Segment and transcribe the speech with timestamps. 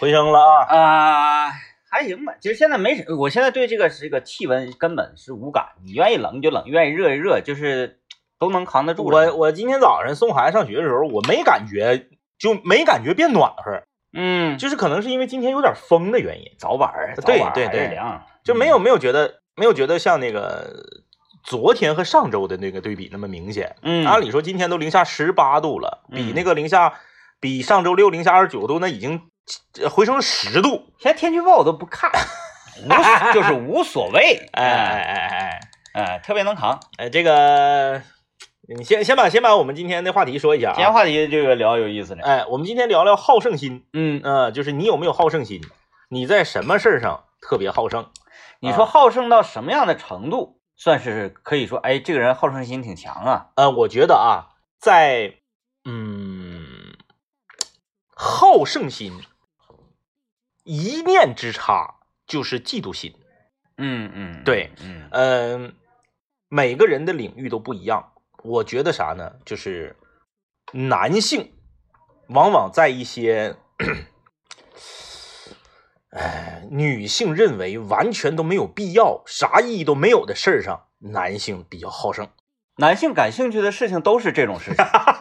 [0.00, 0.76] 回升了啊！
[0.76, 1.52] 啊、
[1.90, 2.34] 还行吧。
[2.40, 5.70] 其实现在没什，我现在对这个这个气温根本是无感。
[5.84, 7.98] 你愿意冷就冷，愿意热就热，就是
[8.38, 9.04] 都能扛得住。
[9.04, 12.06] 我我今天早上送孩子上学的时候，我没感觉，
[12.38, 13.82] 就没感觉变暖和，
[14.12, 20.86] 嗯，就是可能是因为今天有点风的原因，早晚儿，对对对凉，就没有没有觉得没有觉得像那个
[21.42, 23.74] 昨天和上周的那个对比那么明显。
[23.82, 26.94] 嗯，按理说今天都零下十八度了，比嗯那个零下
[27.40, 29.22] 比上周六零下二十九度那已经呃
[29.90, 30.92] 回升了十度。
[30.98, 32.10] 现在天气预报我都不看，
[32.84, 35.60] 无就是无所谓， 哎哎哎哎
[35.94, 36.78] 哎，特别能扛。
[36.96, 38.02] 哎，这个
[38.68, 40.74] 你先先把先把我们今天的话题说一下啊。
[40.74, 42.22] 今天话题这个聊有意思呢。
[42.24, 43.86] 哎，我们今天聊聊好胜心。
[43.92, 45.60] 嗯，呃，就是你有没有好胜心？
[46.10, 48.10] 你在什么事儿上特别好胜？
[48.60, 53.46] 你说好胜到什么样的程度，算是可以说，哎，这个人好胜心挺强啊？
[53.56, 55.34] 呃，我觉得啊，在
[55.84, 56.66] 嗯，
[58.14, 59.12] 好胜心
[60.68, 61.94] 一念之差
[62.26, 63.14] 就是嫉妒心。
[63.78, 65.74] 嗯嗯，对，嗯嗯、
[66.50, 68.12] 每个人的领域都不一样。
[68.44, 69.32] 我觉得啥呢？
[69.46, 69.96] 就是
[70.74, 71.54] 男性
[72.28, 73.56] 往往在一些，
[76.10, 82.28] 哎，女性认为完全都没有必要、啥意义都没有的事儿上，男性比较好胜。
[82.76, 84.84] 男性感兴趣的事情都是这种事情。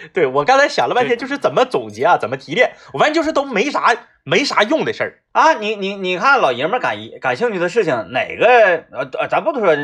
[0.12, 5.22] 对我刚才想了半天，就是怎么总结啊，怎么提炼，我发现就是都没啥没啥用的事儿。
[5.32, 8.46] 啊，你你你看，老爷们儿感感兴趣的事情，哪个
[8.92, 9.76] 呃呃，咱不说，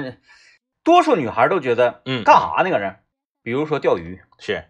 [0.84, 2.70] 多数女孩都觉得，嗯干啥呢？
[2.70, 3.00] 搁这儿，
[3.42, 4.64] 比如说钓鱼，是，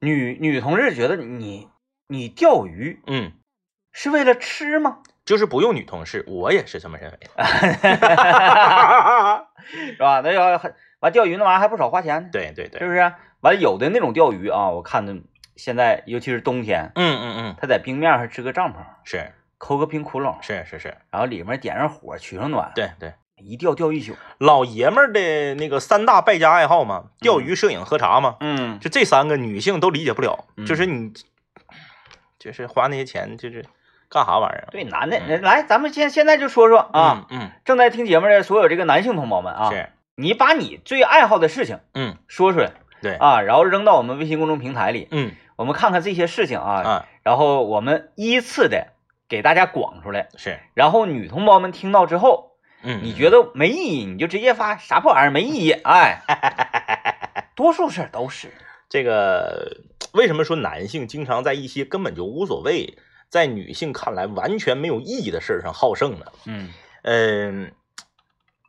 [0.00, 1.68] 女女同志觉得你
[2.08, 3.32] 你钓鱼嗯，
[3.92, 4.98] 是为了吃吗？
[5.24, 7.18] 就是不用女同事，我也是这么认为。
[9.66, 10.20] 是吧？
[10.22, 10.62] 那要
[11.00, 13.12] 完钓鱼那玩意儿还不少花钱呢，对对对，是不是？
[13.46, 15.16] 完有的那种钓鱼啊，我看的
[15.56, 19.32] 现在尤其是冬天，嗯嗯嗯，他在冰面上支个帐篷，是。
[19.58, 23.14] 抠个冰窟窿，是是是，然后里面点上火，取上暖，对对。
[23.38, 24.14] 一钓钓一宿。
[24.36, 30.66] 老爷们儿的那个三大败家爱好嘛，钓鱼、摄影、喝茶嘛，嗯，就这三个女性都理解不了，嗯。
[30.66, 31.10] 就是你，
[32.38, 33.64] 就是花那些钱，就是
[34.10, 34.68] 干啥玩意儿啊？
[34.70, 42.72] 对，男的来，咱们现现在就说说啊，嗯，正在听节目的所有这个男性同胞们啊，嗯是，你把你最爱好的事情嗯，说出来
[43.06, 45.32] 对，啊，然后扔到我们微信公众平台里，嗯。
[45.56, 48.88] 我们看看这些事情啊，啊，然后我们依次的
[49.26, 56.20] 给大家广出来，是，然后女同胞们听到之后，嗯，你觉得没意义，你就直接发啥破玩意儿没意义，哎，
[57.56, 58.52] 多数事儿都是，
[58.90, 59.78] 这个
[60.12, 62.98] 为什么说男性经常在一些根本就无所谓，
[63.30, 66.26] 在女性看来完全没有意义的事儿上好胜呢？
[66.44, 66.68] 嗯。
[67.00, 67.72] 嗯，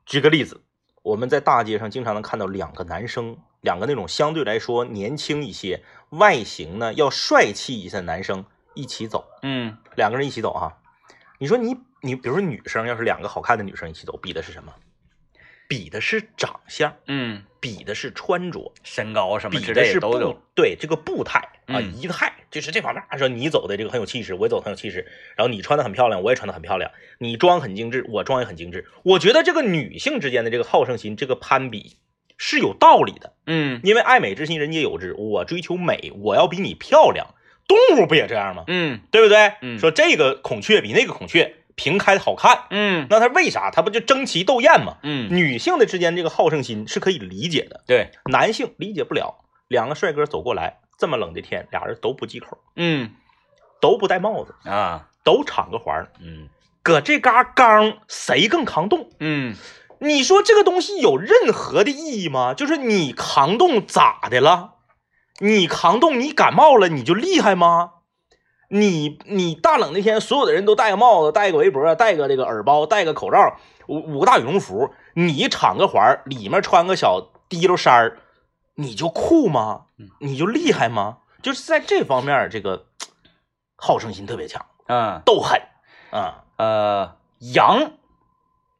[0.06, 0.62] 举个例子，
[1.04, 10.78] 我们在大街上经常能看到两个男生，两个那种相对来说年轻一些、外形呢要帅气一些的男生一起走，嗯两个人一起走啊。
[11.40, 14.74] 你说你你比如说女生要是两个好看的女生一起走，比的是什么？
[15.70, 23.04] 比的是长相，嗯，比的是穿着，身高什么之比的是步类的都有，对这个步态啊，嗯仪态，就是这方面。
[23.18, 28.88] 说你走的这个很有气势，我也走很有气势，然后你穿的很漂亮，我也穿的很漂亮，你妆很精致，我妆也很精致。
[29.04, 31.98] 我觉得这个女性之间的这个好胜心，这个攀比
[32.38, 35.14] 是有道理的，嗯因为爱美之心，人皆有之。
[35.18, 37.28] 我追求美，我要比你漂亮，
[37.68, 38.64] 动物不也这样吗？
[38.68, 39.54] 嗯对不对？
[39.62, 43.72] 嗯说这个孔雀比那个孔雀平开的好看，嗯那它为啥？
[43.72, 44.98] 它不就争奇斗艳吗？
[45.04, 47.84] 嗯，女性的之间这个好胜心是可以理解的。
[47.88, 53.12] 对，男性理解不了，两个帅哥走过来，这么冷的天，俩人都不系口，嗯
[53.80, 56.50] 都不戴帽子，啊，都敞个怀，嗯
[56.82, 59.10] 搁这嘎刚，谁更抗冻？
[59.20, 59.56] 嗯
[60.00, 62.54] 你说这个东西有任何的意义吗？
[62.54, 64.76] 就是你抗冻咋的了？
[65.40, 67.92] 你抗冻，你感冒了，你就厉害吗？
[68.70, 78.20] 你你大冷那天，所有的人都戴个帽子，戴个围脖，戴个这个耳包，戴个口罩，五五个大羽绒服，你敞个怀，里面穿个小滴溜衫儿，
[78.76, 80.10] 你就酷吗嗯？
[80.20, 81.20] 你就厉害吗？
[81.42, 82.88] 就是在这方面，这个
[83.78, 85.62] 好胜心特别强，嗯斗狠
[86.12, 87.92] 啊，呃，羊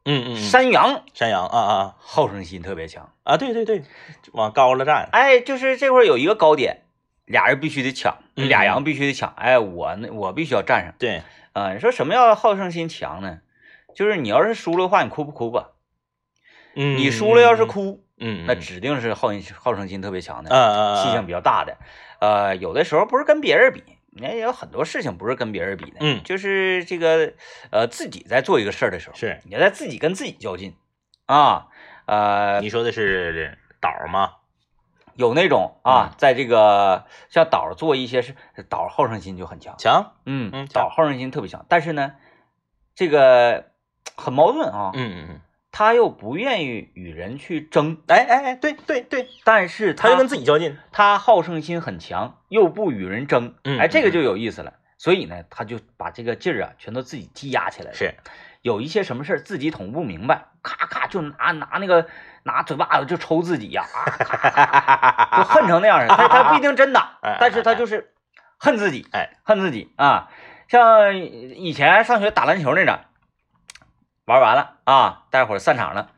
[0.08, 0.38] 嗯嗯，嗯。
[0.38, 1.04] 山羊。
[1.14, 1.96] 山羊啊啊。
[2.00, 3.84] 好胜心特别强，啊，对对对，
[4.32, 6.84] 往高了站，哎，就是这块儿有一个高点，
[7.26, 10.94] 俩人必须得抢，嗯俩羊必须得抢，哎，我那我必须要站上。
[10.98, 11.22] 对，
[11.54, 13.40] 啊、你说什么叫好胜心强呢？
[13.94, 15.72] 就是你要是输了的话，你哭不哭吧？
[16.76, 21.78] 嗯，你输了要是，哭，嗯，那指定是好好胜心特别强的，啊啊啊，气性比较大的。
[22.20, 23.84] 呃，有的时候不是跟别人比，
[24.20, 26.22] 那也有很多事情不是跟别人比的，嗯。
[26.24, 27.34] 就是这个
[27.72, 30.76] 呃自己在做一个事儿的时候，是你在自己跟自己较劲
[31.26, 31.68] 啊，
[32.06, 34.34] 呃，你说的是岛吗？
[35.16, 38.36] 有那种啊，在这个像岛做一些事，
[38.70, 42.14] 岛好胜心就很强，强，嗯嗯岛好胜心特别强，但是呢，
[42.94, 43.72] 这个
[44.16, 45.42] 很矛盾啊，嗯嗯嗯，
[45.78, 54.74] 他又不愿意与人去争，哎哎哎，对对对，但是他又跟自己较劲，他好胜心很强，又不与人争，嗯哎，这个嗯就有意思了。
[54.98, 57.94] 所以呢，他就把这个劲儿啊，全都自己积压起来了。
[57.96, 58.16] 是，
[58.64, 62.08] 有一些什么事儿自己捅不明白，咔咔就拿拿那个
[62.42, 63.86] 拿嘴巴子就抽自己呀、
[65.38, 66.08] 就恨成那样了。
[66.08, 68.10] 他他不一定真打哎哎，但是他就是
[68.58, 70.32] 恨自己，哎，恨自己啊。
[70.68, 73.02] 像以前上学打篮球那阵儿，
[74.28, 76.12] 玩完了啊，待会儿散场了，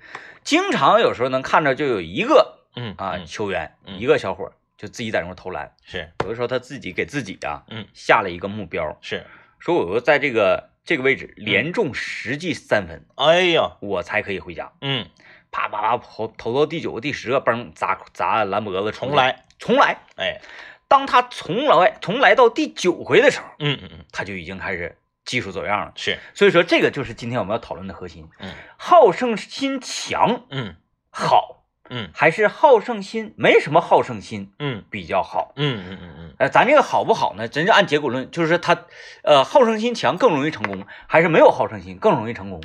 [0.44, 3.26] 经常有时候能看着就有一个嗯啊嗯。
[3.28, 4.00] 球员，嗯。
[4.00, 5.72] 一个小伙儿就自己在那块投篮。
[5.84, 6.12] 是。
[6.24, 9.28] 有的时候他自己给自己啊，嗯，下了一个目标，是，
[9.60, 14.72] 说我要在这个这个位置连中十记三分，哎呀，我才可以回家。
[14.82, 15.08] 嗯，
[15.52, 20.00] 啪啪啪投投到第九个、第十个，嘣砸砸篮脖子，重，来，重来。
[20.16, 20.42] 哎，
[20.88, 24.98] 当他重来重来到第九回的时候，嗯嗯嗯，他就已经开始
[25.30, 25.92] 技术走样了。
[25.96, 28.28] 是，所以说，这个就是今天我们要讨论的核心。
[28.40, 28.52] 嗯。
[28.78, 30.76] 好胜心强嗯。
[31.12, 32.10] 好，嗯。
[32.16, 34.84] 还是好胜心没什么好胜心嗯。
[34.90, 35.54] 比较好？
[35.56, 37.48] 嗯嗯嗯嗯，呃，咱这个好不好呢？
[37.48, 38.86] 真是按结果论，就是他，
[39.22, 42.60] 呃，好胜心强更容易成功，还是没有好胜心更容易成功？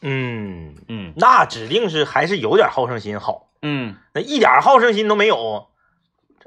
[0.00, 1.12] 嗯，嗯。
[1.14, 5.68] 那指定是还是有点好胜心好，嗯，那一点好胜心都没有，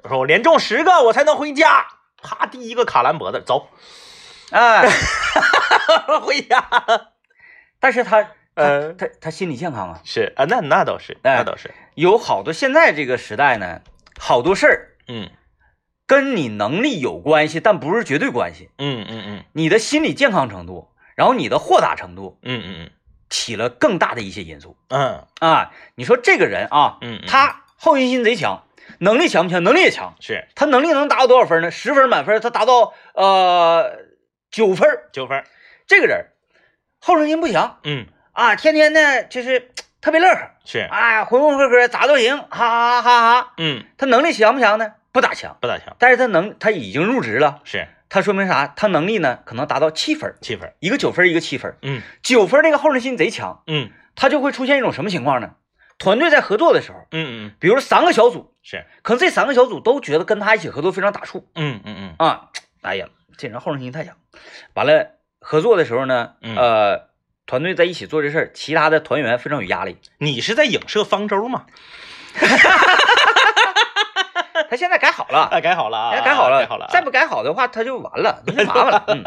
[0.05, 1.87] 说我连中十个我才能回家，
[2.21, 3.69] 啪，第一个卡蓝脖子，走，
[4.53, 4.87] 哎，
[6.21, 6.63] 回家，
[7.79, 8.93] 但是他，呃。
[8.93, 11.37] 他他他心理健康啊，是啊，那那倒是，哎。
[11.37, 13.81] 那倒是，有好多现在这个时代呢，
[14.19, 15.29] 好多事儿嗯。
[16.05, 18.69] 跟你能力有关系，但不是绝对关系。
[18.77, 19.43] 嗯嗯嗯。
[19.53, 22.91] 你的心理健康程度，然后你的豁达程度，嗯嗯嗯。
[23.29, 24.77] 起了更大的一些因素。
[24.89, 25.25] 嗯。
[25.39, 25.71] 啊。
[25.95, 28.63] 你说这个人啊，嗯嗯，他好胜心贼强，
[28.99, 29.63] 能力强不强？
[29.63, 30.13] 能力也强。
[30.19, 30.47] 是。
[30.53, 31.71] 他能力能达到多少分呢？
[31.71, 33.97] 十分满分，他达到呃
[34.53, 35.09] 九分儿。
[35.11, 35.43] 九分儿，
[35.87, 36.27] 这个人
[36.99, 38.05] 好胜心不强嗯。
[38.31, 43.53] 啊，天天呢就是特别乐呵，是，哎，浑浑噩噩咋都行，哈哈哈哈。
[43.57, 43.83] 嗯。
[43.97, 44.93] 他能力强不强呢？
[45.11, 47.87] 不咋强，不咋强，但是他能他已经入职了，是。
[48.09, 48.67] 他说明啥？
[48.67, 51.77] 他能力呢可能达到七分儿，七分儿，一个九分儿，一个七分儿。
[51.81, 52.03] 嗯。
[52.21, 53.89] 九分儿这个好胜心贼强，嗯。
[54.15, 55.55] 他就会出现一种什么情况呢？
[55.97, 57.51] 团队在合作的时候，嗯嗯。
[57.59, 61.43] 比如三个小组，是，可能这三个小组都觉得跟他一起合作非常打怵。
[61.55, 62.15] 嗯嗯嗯。
[62.17, 62.49] 啊。
[62.83, 63.07] 哎呀，
[63.37, 64.15] 这人好胜心太强。
[64.75, 67.09] 完了，合作的时候呢，嗯呃，
[67.45, 69.97] 团队在一起做这事儿，其他的团员非常有压力。
[70.19, 71.65] 你是在影射方舟吗？
[74.69, 79.05] 他现在改好了，啊，改好了啊，改好了，改好了啊，再不改好的话，他就完了，那就麻烦了。
[79.07, 79.23] 嗯。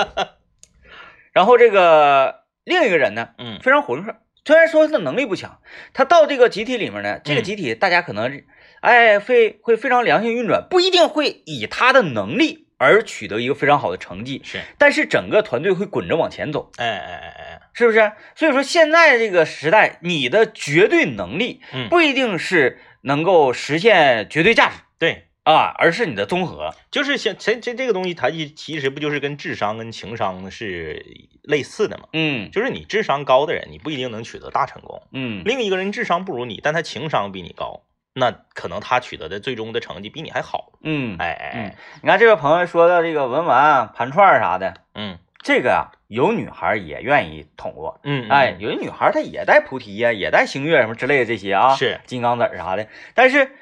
[1.32, 4.12] 然后这个另一个人呢，嗯非常浑厚。
[4.44, 5.60] 虽然说他能力不强，
[5.92, 8.44] 他到这个集体里面呢，这个嗯集体大家可能，
[8.80, 18.12] 哎，会会非常良性运转，不一定会以他的能力而取得一个非常好的成绩，是，但是整个团队会滚着往前走，哎哎哎哎，是不是？
[18.34, 26.74] 所以说现在这个时代，你的绝对能力嗯，不一定是能够实现绝对价值对，啊，而是你的综合。
[26.90, 31.04] 就是像这这这个东西，它其其实不就是跟智商跟情商是
[31.42, 32.04] 类似的吗？
[32.12, 37.82] 嗯就是你智商高的人，你不一定能取得大成功；嗯另一个人智商不如你，但他情商比你高，
[38.18, 40.72] 那可能他取得的最终的成绩比你还好。
[40.82, 48.00] 嗯，哎哎你看这位朋友说到这个文玩盘串儿啥的，嗯这个啊，有女孩也愿意捅过。
[48.04, 52.88] 嗯，哎，有的女孩她也带菩提呀、也带星月什么之类的这些啊，是，金刚子啥的。
[53.14, 53.52] 但是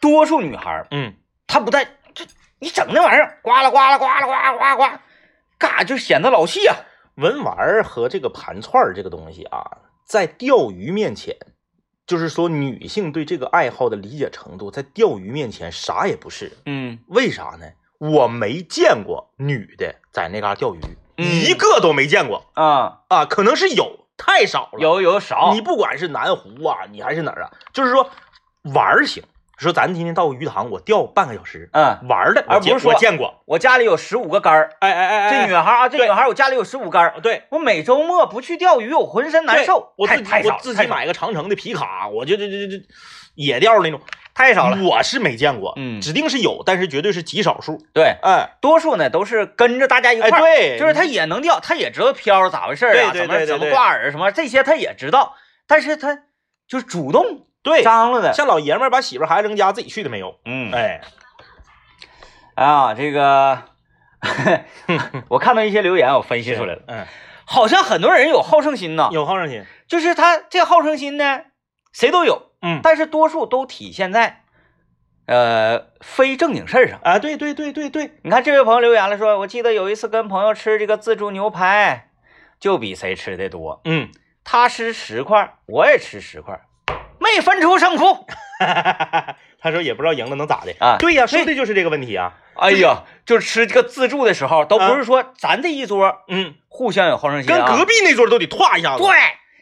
[0.00, 1.14] 多数女孩嗯
[1.46, 2.24] 她不带，这
[2.58, 5.00] 你整那玩意儿，呱啦呱啦呱啦呱啦呱啦呱啦，
[5.58, 6.74] 干啥就显得老气啊、
[7.16, 9.62] 文玩和这个盘串儿这个东西啊，
[10.06, 11.36] 在钓鱼面前，
[12.10, 16.58] 就是说女性对这个爱好的理解程度，在钓鱼面前啥也不是。
[16.66, 17.66] 嗯为啥呢？
[17.98, 20.80] 我没见过女的在那嘎钓鱼，
[21.18, 24.80] 嗯一个都没见过啊，啊，可能是有，太少了。
[24.80, 28.10] 有有少，你不管是南湖啊，你还是哪儿啊，就是说
[28.74, 29.22] 玩儿行。
[29.60, 33.42] 说咱今天到鱼塘，我钓半个小时，嗯，玩的，而不是说我见过。
[33.44, 42.84] 我家里有十五个杆儿，哎哎哎这女孩啊，这女孩我家里有十五杆儿，对，我每周末不去钓鱼，我浑身难受，我自己我自己买个长城的皮卡，我就这这这这
[43.34, 44.00] 野钓那种，
[44.34, 44.82] 太少了。
[44.82, 47.84] 我是没见过，嗯指定是有，但是绝对是极少数。
[47.92, 55.34] 对，哎多数呢都是跟着大家一块哎，儿，对，就是他也能钓，他也知道漂咋回事儿啊，怎么怎么挂饵什么这些他也知道，
[55.66, 56.18] 但是他
[56.66, 60.38] 就是主动对，张罗的，像老爷们儿把媳妇孩子扔家自己去的没有？
[60.44, 61.00] 嗯，哎，
[62.54, 63.62] 啊，这个
[65.28, 67.06] 我看到一些留言，我分析出来了，嗯，
[67.44, 71.42] 好像很多人有好胜心呐，有好胜心，就是他这好胜心呢，
[71.92, 74.44] 谁都有，嗯但是多数都体现在
[75.26, 77.00] 呃非正经事儿上。
[77.02, 82.10] 啊，对对对对对，你看这位朋友留言了说，我记得有一次跟朋友吃这个自助牛排，
[82.58, 83.80] 就比谁吃的多。
[83.84, 84.10] 嗯，
[84.44, 86.60] 他吃十块，我也吃十块，
[87.34, 88.26] 没分出胜负。
[89.62, 92.32] 他说也不知道赢了能咋的啊对呀，对说的就是这个问题啊。
[92.56, 97.76] 哎呀，就是吃这个自助的时候，都不是说咱这一桌嗯，互相有好胜心跟啊。
[97.76, 99.02] 隔壁那桌都得歘一下子。
[99.02, 99.10] 对，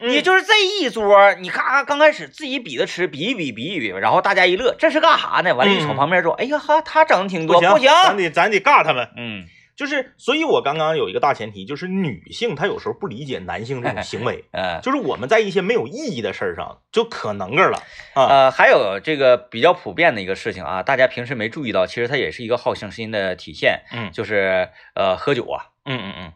[0.01, 5.55] 嗯你就是这一桌，你咔咔刚开始自己比着吃，比一比，比一比，然后大家一乐，这是干啥呢？
[5.55, 7.91] 完了，一瞅嗯旁边说，哎呀哈，他整的挺多，不行，不行。
[8.05, 9.09] 咱得咱得尬他们。
[9.17, 9.45] 嗯，
[9.79, 14.81] 就是，所以我刚刚有一个大前提，就是女性她有时候不理解男性这种行为， 嗯。
[14.83, 17.81] 就是我们在一些没有意义的事儿上就可能个了
[18.15, 18.27] 啊。
[18.27, 24.11] 呃，还有这个比较普遍的一个事情啊，大家平时没注意到，其实它也是一个好胜心的体现，嗯。
[24.11, 26.33] 就是呃喝酒啊，嗯嗯嗯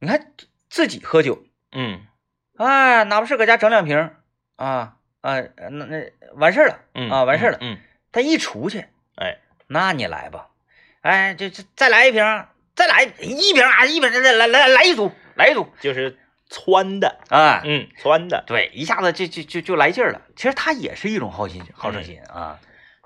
[0.00, 0.32] 你看
[0.68, 2.02] 自己喝酒，嗯
[2.58, 4.10] 哎，哪怕是搁家整两瓶
[4.56, 6.80] 啊啊，那那完事儿了。
[6.94, 7.58] 嗯啊，完事儿了。
[7.62, 7.78] 嗯，
[8.12, 8.84] 他一出去，
[9.16, 10.48] 哎，那你来吧，
[11.00, 12.48] 哎，这这再来一瓶儿，
[12.78, 16.16] 再来一瓶啊，一瓶儿，来来来来一组，来一组就是
[16.48, 18.44] 窜的，啊，嗯，窜的。
[18.46, 20.22] 对，一下子就就就就来劲儿了。
[20.36, 22.60] 其实它也是一种好心好胜心啊，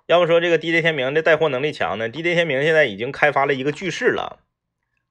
[0.05, 4.41] 要不说这个 DJ 天明的带货能力强呢？DJ 天明现在已经开发了一个句式了，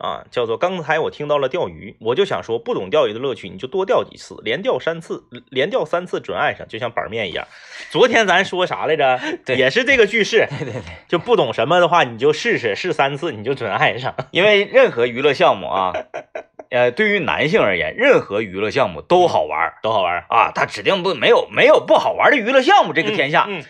[0.02, 7.48] 啊，叫做刚才我听到了钓鱼，我就想说，不懂钓鱼的乐趣，你就多钓几次，连钓三次，连钓三次准爱上，就像板面一样。
[7.92, 9.20] 昨天咱说啥来着？
[9.46, 14.16] 对也是这个句式，对对对，就不懂什么的话，你就试试，试三次你就准爱上。
[14.32, 15.94] 因为任何娱乐项目啊，
[16.72, 23.46] 呃，对于男性而言，任何娱乐项目都好玩都好玩啊，他指定不没有没有不好玩的娱乐项目这个天下。
[23.48, 23.64] 嗯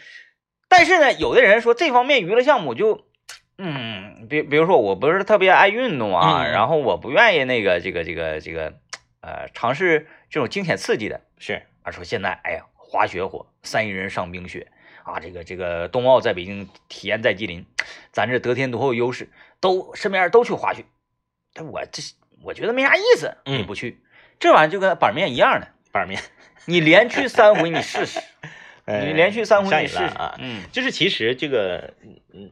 [0.73, 3.01] 但是呢，有的人说这方面娱乐项目就，
[3.63, 6.51] 嗯，比比如说我不是特别爱运动啊，嗯。
[6.51, 8.73] 然后我不愿意那个这个这个这个，
[9.21, 11.21] 呃，尝试这种惊险刺激的。
[11.37, 14.67] 是，啊，说现在哎呀，滑雪火，三亿人上冰雪。
[15.03, 17.65] 啊，这个这个冬奥在北京，体验在吉林，
[18.11, 20.85] 咱这得天独厚优势，都身边人都去滑雪，
[21.53, 22.03] 但我这
[22.43, 23.57] 我觉得没啥意思，嗯。
[23.57, 23.99] 你不去，
[24.39, 26.21] 这玩意就跟板面一样的，板面，
[26.65, 28.19] 你连去三回你试试，
[28.85, 30.35] 你哎连续三回你试试啊。
[30.37, 30.61] 嗯。
[30.71, 32.10] 就是其实这个嗯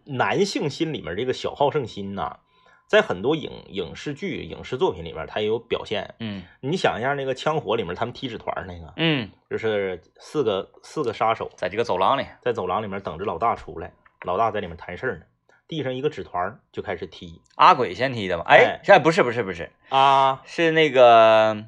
[0.10, 2.40] 男性心里面这个小好胜心呐、
[2.88, 6.16] 在很多影影视剧、影视作品里面，它也有表现。
[6.20, 15.26] 嗯你想一下，那个《枪火》里面他们踢纸团那个，嗯，就是四个四个杀手在这个走廊里，在走廊里面等着老大出来，老大在里面谈事儿呢，
[15.68, 18.44] 地上一个纸团就开始踢阿鬼先踢的吧？
[18.48, 21.66] 哎，哎，不是不是不是，啊，是那个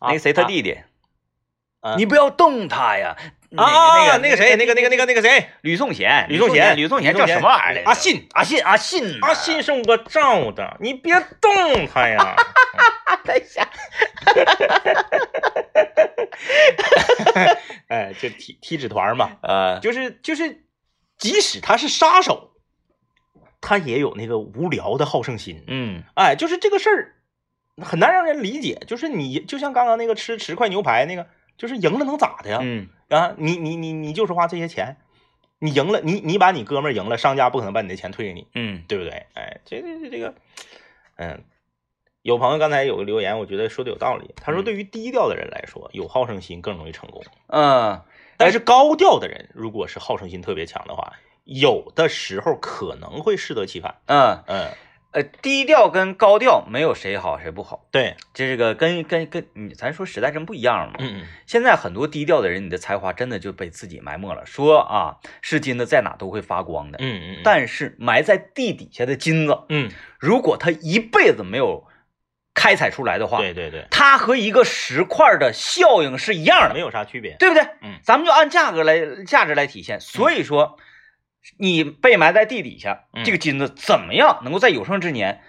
[0.00, 0.78] 那个谁他啊弟弟，
[1.80, 3.16] 啊你不要动他呀。
[3.52, 7.82] 那啊个那个谁，那个那个那个那个谁，吕颂贤，吕颂贤吕颂贤叫什么玩意儿？
[7.84, 12.36] 阿信，阿信，阿信，阿信是我罩的，你别动他呀。
[13.24, 13.68] 等一下。
[17.88, 20.62] 哎，就踢踢纸团儿嘛，呃，就是就是，
[21.18, 22.52] 即使他是杀手，
[23.60, 25.64] 他也有那个无聊的好胜心。
[25.66, 27.16] 嗯哎，就是这个事儿
[27.84, 28.80] 很难让人理解。
[28.86, 31.26] 就是你就像刚刚那个吃十块牛排那个，
[31.60, 32.58] 就是赢了能咋的呀？
[32.62, 34.96] 嗯啊，你你你你就是花这些钱，
[35.58, 39.26] 你赢了，你你把你哥们儿赢了，商家不可能把你的钱退给你，嗯对不对？
[39.34, 40.34] 哎，这这这这个，
[41.16, 41.44] 嗯。
[42.22, 44.34] 有朋友刚才有个留言，我觉得说的有道理。
[44.36, 47.22] 他说，嗯对于低调的人来说，有好胜心更容易成功。
[47.46, 48.02] 嗯，
[48.36, 51.14] 但是高调的人，如果是好胜心特别强的话，
[51.44, 53.96] 有的时候可能会适得其反。
[54.06, 54.68] 嗯嗯，
[55.12, 60.94] 呃，低调跟高调没有谁好谁不好，对，这个跟跟跟你咱说时代真不一样嘛。
[61.00, 64.46] 嗯现在很多低调的人，你的才华真的就被自己埋没了。
[64.46, 69.90] 说啊，是金子在哪都会发光的，嗯嗯，但是埋在地底下的金子，嗯，
[70.20, 71.88] 如果它一辈子没有
[72.54, 77.34] 开采出来的话，对对对，它和一个石块的效应是一样的没，有啥区别。
[77.40, 77.64] 对不对？
[77.82, 80.00] 嗯，咱们就按价格来价值来体现。
[80.00, 80.76] 所以说，
[81.56, 85.42] 你被埋在地底下，嗯这个金子怎么样能够在有生之年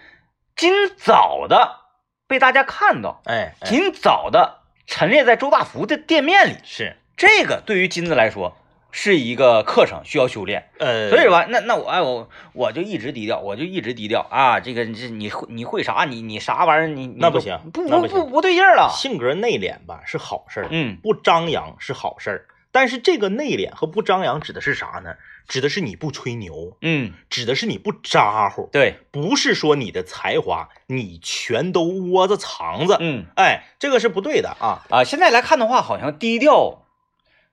[0.56, 1.80] 尽早的
[2.26, 6.56] 被大家看到，哎，哎尽早的陈列在周大福的店面里？
[6.64, 8.56] 是，这个对于金子来说
[8.90, 10.70] 是一个课程，需要修炼。
[10.78, 14.60] 呃，所以吧，那那我哎我我就一直低调，我就一直低调啊！
[14.60, 16.04] 这个这你会你会啥？
[16.04, 16.88] 你你啥玩意儿？
[16.88, 18.90] 你你那不行不那不不不不对劲儿了。
[18.94, 22.46] 性格内敛吧是好事儿，嗯不张扬是好事儿。
[22.70, 25.14] 但是这个内敛和不张扬指的是啥呢？
[25.48, 32.96] 指的是你不吹牛，嗯，指的是你不咋呼，对，不是说你的才华你全都窝着藏着。
[33.00, 34.82] 嗯哎，这个是不对的啊。
[34.90, 36.86] 啊，现在来看的话，好像低调，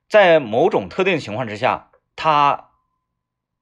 [0.08, 2.70] 在某种特定情况之下，它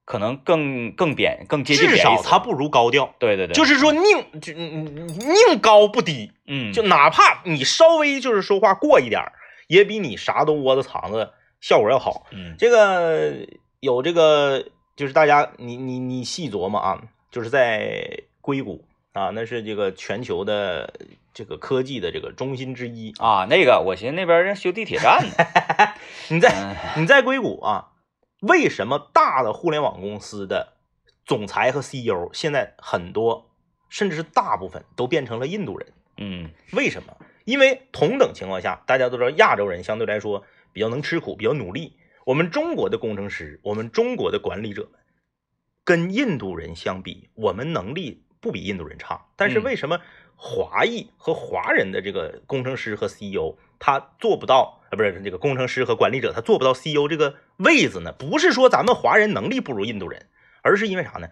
[0.04, 4.02] 可能更更贬，更接近至少他不如高调，对对对，就是说宁
[4.40, 9.32] 就宁高不低，嗯，就哪怕你稍微就是说话过一点儿，
[9.66, 12.26] 也比你啥都窝着藏着效果要好。
[12.32, 13.46] 嗯这个
[13.80, 14.64] 有这个
[14.96, 20.92] 就是大家你你你细琢磨啊，就是在硅谷啊，那是这个全球的
[21.32, 23.12] 这个科技的这个中心之一。
[23.18, 25.34] 啊，那个我寻思那边人修地铁站呢。
[26.30, 27.92] 你在嗯你在硅谷啊，
[28.40, 30.74] 为什么大的互联网公司的
[31.24, 33.50] 总裁和 CEO 现在很多，
[33.88, 35.92] 甚至是大部分都变成了印度人？
[36.16, 37.16] 嗯为什么？
[37.44, 40.42] 因为同等情况下，大家都知道亚洲人相对来说
[40.72, 41.94] 比较能吃苦，比较努力。
[42.28, 45.00] 我们中国的工程师，我们中国的管理者们，
[45.82, 49.24] 跟印度人相比，我们能力不比印度人差。
[49.34, 49.98] 但是嗯为什么
[50.36, 54.82] 华裔和华人的这个工程师和 CEO 他做不到？
[54.90, 58.12] 啊，不是这个工程师和管理者他做不到 CEO 这个位子呢？
[58.12, 60.26] 不是说咱们华人能力不如印度人，
[60.60, 61.28] 而是因为啥呢？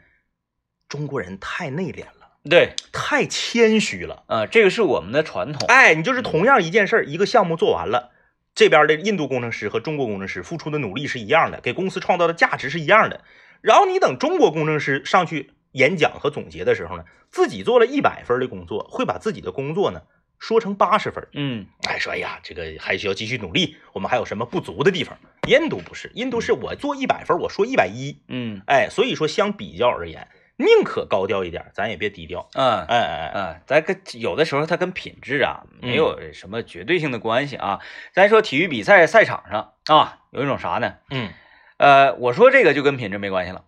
[0.89, 4.25] 中国人太内敛了，对，太谦虚了。
[4.29, 5.69] 呃，这个是我们的传统。
[5.69, 8.13] 哎，你就是同样一件事儿，一个项目做完了，
[8.57, 13.21] 这边的印度工程师和中国工程师付出的努力是一样的，给公司创造的价值是一样的。
[13.61, 20.01] 然后你等中国工程师上去演讲和总结的时候呢，自己做了一百分的工作，会把自己的工作呢
[20.39, 21.29] 说成八十分。
[21.35, 25.19] 嗯哎，说哎呀，这个还需要继续努力，我们还有什么不足的地方？
[25.47, 28.17] 印度不是，印度是我做一百分，我说一百一。
[28.29, 32.49] 嗯哎，所以说相比较而言，宁可高调一点，咱也别低调。
[32.55, 37.81] 嗯哎哎哎，嗯，咱跟有的时候它跟品质啊嗯没有什么绝对性的关系啊。
[38.15, 40.95] 咱说体育比赛赛场上啊，有一种啥呢？
[41.11, 41.31] 嗯
[41.79, 43.65] 呃，我说这个就跟品质没关系了，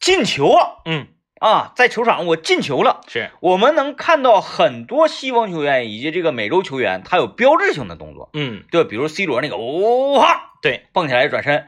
[0.00, 1.06] 进球啊嗯，
[1.38, 3.02] 啊，在球场我进球了。
[3.08, 11.66] 是，我们能看到很多西方球员以及这个美洲球员，他有标志性的动作，嗯对，比如 C 罗那个哇，对蹦起来转身，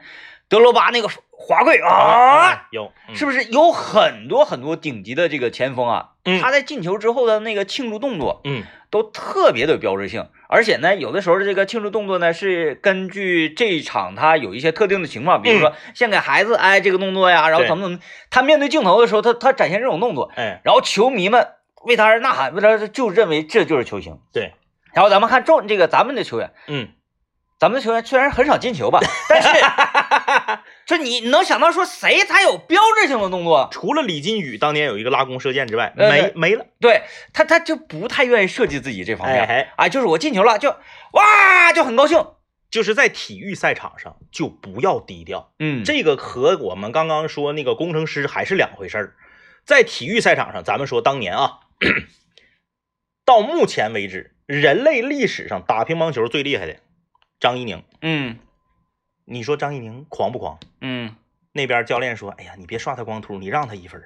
[0.55, 3.15] 德罗巴那个华贵啊，哎有，嗯。
[3.15, 6.11] 是不是有很多很多顶级的这个前锋啊？
[6.23, 6.39] 嗯。
[6.39, 8.63] 他在进球之后的那个庆祝动作嗯。
[8.89, 21.49] 都特别的有标志性，而且呢，有的时候这个庆祝动作呢是根据这一场他有一些特定的情况，比如说献给孩子，哎，这个动作呀，然后怎么怎么，他面对镜头的时候，他他展现这种动作，哎，然后球迷们
[21.83, 24.17] 为他而呐喊，为他就认为这就是球星。
[24.31, 24.53] 对，
[24.93, 26.87] 然后咱们看中这个咱们的球员，嗯，
[27.59, 29.49] 咱们的球员虽然很少进球吧，但是
[30.85, 33.67] 这你能想到说谁才有标志性的动作？
[33.71, 36.65] 除了李金羽当年有一个拉弓射箭之外，呃没没了。
[36.79, 37.01] 对
[37.33, 39.43] 他，他就不太愿意设计自己这方面。
[39.43, 40.69] 哎啊，就是我进球了，就
[41.13, 42.25] 哇，就很高兴。
[42.69, 49.15] 就是在体育赛场上就不要低调，嗯，这个和我们刚刚说那个工程师还是两回事儿。
[49.63, 51.59] 在体育赛场上，咱们说当年啊，
[53.23, 56.77] 到目前为止，人类历史上打乒乓球最厉害的
[57.39, 58.39] 张怡宁，嗯
[59.25, 60.59] 你说张怡宁狂不狂？
[60.81, 61.15] 嗯
[61.51, 64.03] 那边教练说：“哎呀，你别刷他光秃，你让他一分。”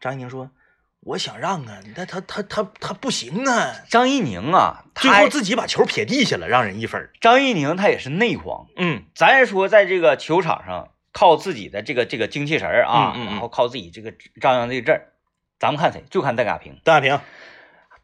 [0.00, 0.50] 张怡宁说
[1.00, 3.72] ：“我想让啊，但他他他他不行啊。
[3.88, 7.08] 张怡宁啊，”他最后自己把球撇地下了，让人一分。
[7.20, 8.66] 张怡宁他也是内狂。
[8.76, 15.12] 嗯咱说在这个球场上靠自己的这个这个精气神儿啊，嗯嗯嗯然后靠自己这个张扬这个阵儿，
[15.60, 16.02] 咱们看谁？
[16.10, 17.20] 就看邓亚萍邓亚萍，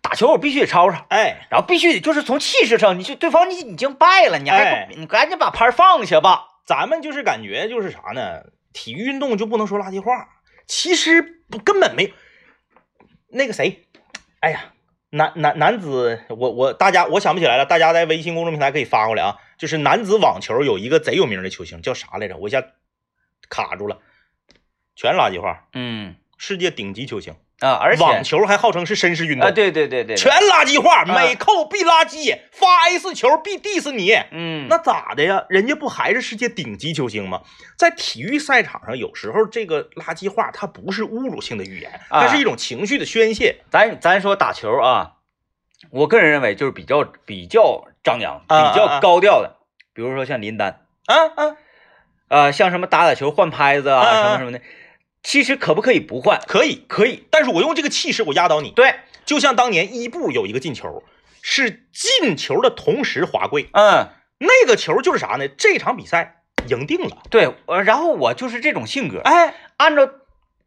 [0.08, 1.04] 打球，我必须得吵吵。
[1.10, 6.46] 哎，然后必须得就是从气势上，你就对方你已经败了，你还哎你赶紧把拍放下吧。
[6.64, 8.44] 咱们就是感觉就是啥呢？
[8.72, 10.26] 体育运动就不能说垃圾话，
[10.66, 12.10] 其实不根本没有。
[13.28, 13.86] 那个谁，
[14.40, 14.72] 哎呀，
[15.10, 19.36] 男男男子，我我大家我想不起来了，大家在微信公众平台可以发过来啊。
[19.58, 22.38] 就是男子网球有一个贼有名的球星叫啥来着？
[22.38, 22.64] 我一下
[23.50, 23.98] 卡住了，
[24.96, 25.68] 全垃圾话。
[25.74, 34.12] 嗯世界顶级球星，啊，而且网球还号称是绅士运动，啊，对对对对，全垃圾话，啊每扣必垃圾，发 S 球必 diss 你。
[34.30, 35.44] 嗯，那咋的呀？
[35.48, 37.42] 人家不还是世界顶级球星吗？
[37.76, 43.56] 在体育赛场上，有时候这个垃圾话它不是侮辱性的语言，啊它是一种情绪的宣泄。
[43.70, 45.14] 咱咱说打球啊，
[45.90, 49.56] 我个人认为就是比较比较张扬、比较高调的，
[49.92, 51.56] 比如说像林丹，啊啊，
[52.28, 54.60] 啊，像什么打打球换拍子啊什么什么的，
[55.28, 56.40] 其实可不可以不换？
[56.46, 56.86] 可以。
[56.88, 58.70] 可以，但是我用这个气势我压倒你。
[58.70, 58.94] 对，
[59.26, 61.02] 就像当年伊布有一个进球，
[61.42, 65.46] 是进球的同时滑跪，嗯，那个球就是啥呢？
[65.46, 67.18] 这场比赛赢定了。
[67.28, 70.08] 对，呃然后我就是这种性格，哎，按照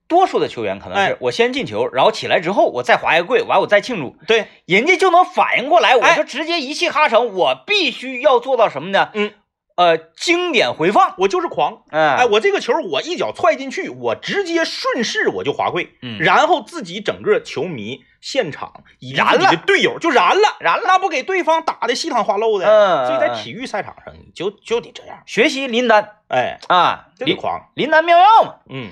[0.08, 1.18] 多数的球员可能是哎。
[1.22, 6.16] 我先进球，然后起来之后我再滑一个跪，完我再庆祝，对，人家就能反应过来，我哎。
[6.16, 9.10] 就直接一气哈成，我必须要做到什么呢？
[9.16, 9.34] 嗯，
[9.76, 11.84] 呃，经典回放，我就是狂。
[11.90, 18.84] 哎哎，我这个球我一脚踹进去，我直接顺势我就滑跪，嗯然后自己整个球迷现场
[19.16, 22.66] 燃了队友就燃了，燃了那不给对方打的稀汤花漏的。
[22.66, 28.92] 嗯所以在嗯体育赛场上，你就就得这样，学习林丹哎，啊，林狂，林丹妙药嘛， 嗯。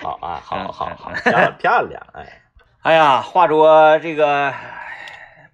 [0.00, 2.42] 好啊，好好好，漂漂亮，哎，
[2.82, 4.52] 哎呀，话说这个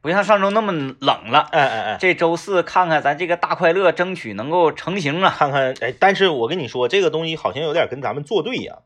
[0.05, 1.49] 不像上周那么冷了。
[1.51, 5.35] 哎哎哎，这周四看看咱这个大快乐，争取能够成型啊！
[5.35, 8.81] 看看哎，但是我跟你说，这个东西好像有点跟咱们作对呀。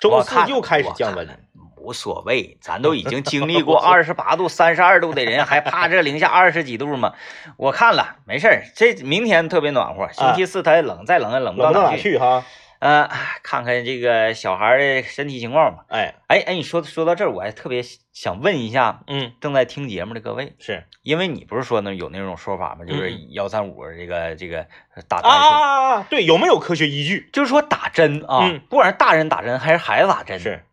[0.00, 1.34] 周四又开始降温，了
[1.76, 7.12] 无所谓，咱都已经经历过 二十八度、三十二度的人，还怕这零下二十几度吗？
[7.58, 11.94] 我看了，没事儿，这明天特别暖和，星期四它冷，再冷也冷不到哪。
[11.98, 12.42] 去哈？
[12.80, 13.08] 呃，
[13.42, 15.84] 看看这个小孩的身体情况吧。
[15.88, 22.84] 哎，哎哎，你说说到这儿，我还特别想问一下嗯，正在听节目的各位，是因为你不是说呢有那种说法吗？
[22.84, 24.66] 就是嗯幺三五这个这个
[25.08, 26.02] 打针，啊！
[26.04, 27.28] 对，有没有科学依据？
[27.32, 30.64] 就是说打针啊，嗯不管是大人打针还是孩子打针，是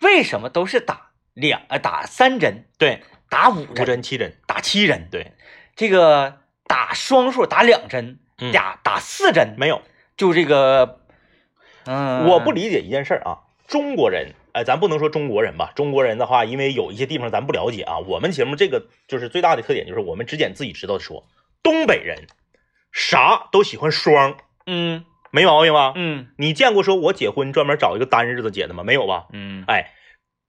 [0.00, 5.06] 为什么都是打两呃打三针、对，打五五针、针七针，打七针？
[5.10, 5.32] 对，
[5.76, 9.82] 这个打双数打两针，嗯打打四针，没有。
[10.16, 10.99] 就这个，
[11.86, 17.98] 嗯，我不理解一件事儿啊，中国人，哎，咱不能说中国人吧，中国人的话，因为有一些地方咱不了解啊。
[17.98, 21.26] 我们节目这个就是最大的特点，就是我们只捡自己知道的说。
[21.62, 22.26] 东北人
[22.92, 25.92] 啥都喜欢双，嗯没毛病吧？
[25.94, 28.82] 嗯你见过说我结婚专门找一个单日子结的吗？
[28.82, 29.26] 没有吧？
[29.32, 29.92] 嗯哎，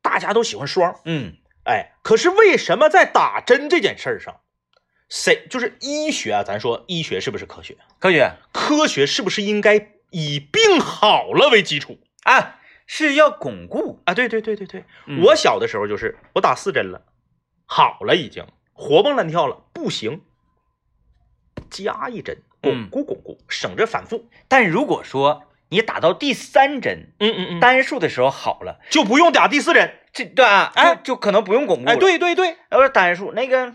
[0.01, 1.33] 大家都喜欢双，嗯
[1.65, 4.39] 哎，可是为什么在打针这件事儿上，
[5.09, 6.43] 谁就是医学啊？
[6.43, 7.77] 咱说医学是不是科学？
[7.99, 9.77] 科学科学是不是应该
[10.11, 14.01] 以病好了为基础啊是要巩固。
[14.05, 14.13] 啊？
[14.13, 17.01] 对对对对对，嗯我小的时候就是我打四针了，
[17.65, 20.21] 好了已经活蹦乱跳了，不行，
[21.69, 24.29] 加一针，嗯巩固巩固，省着反复。
[24.47, 29.97] 但如果说你打到第三针嗯嗯嗯，单数的时候好了，就不用打第四针。
[30.11, 31.93] 这对啊，哎就就可能不用巩固了。
[31.93, 33.73] 哎，，对对对，要是单数那个，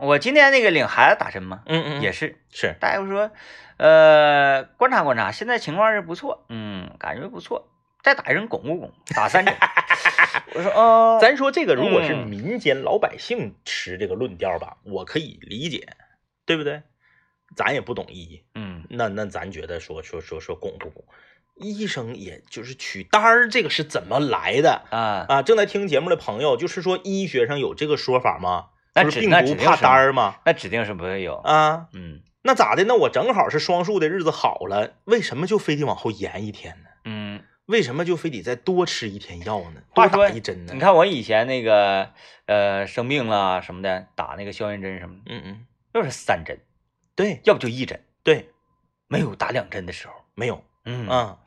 [0.00, 3.30] 我今天那个领孩子打针嘛，嗯嗯也是是，大夫说，
[3.76, 7.68] 呃，观察观察，现在情况是不错，嗯，感觉不错，
[8.02, 9.54] 再打一针巩固巩固，打三针。
[10.54, 15.88] 我说，哦，咱说这个如果是嗯民间老百姓持这个论调吧，我可以理解，
[16.46, 16.82] 对不对？
[17.56, 21.04] 咱也不懂医，嗯那那咱觉得说说说说巩不巩？
[21.56, 25.42] 医生也就是取单儿，这个是怎么来的啊，啊？
[25.42, 28.66] 正在听节目的朋友，就是说医学上有这个说法吗？
[28.94, 30.36] 那指那指定病毒怕单儿吗？
[30.44, 31.36] 那指定是不会有。
[31.36, 32.84] 啊，嗯那咋的？
[32.84, 36.88] 那我正好是双数的日子好了，为什么就非得往后延一天呢？
[37.04, 39.82] 嗯，为什么就非得再多吃一天药呢？
[39.94, 40.72] 多打一针呢？
[40.72, 42.10] 你，看我以前那个
[42.46, 46.58] 呃生病了什么的，打那个消炎针什么的，嗯嗯，又是三针，
[47.14, 48.48] 对要不就一针，对，
[49.08, 50.14] 没有打两针的时候。
[50.34, 51.38] 没有，嗯啊，